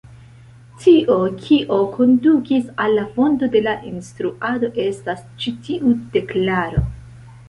Tio, 0.83 1.15
kio 1.41 1.75
kondukis 1.97 2.65
al 2.85 2.95
la 2.99 3.03
fondo 3.17 3.49
de 3.55 3.61
la 3.65 3.73
instruado, 3.89 4.71
estas 4.85 5.21
ĉi 5.45 5.53
tiu 5.69 5.93
deklaro. 6.17 6.83